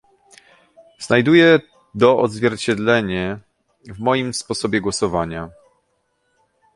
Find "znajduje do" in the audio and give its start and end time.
0.99-2.17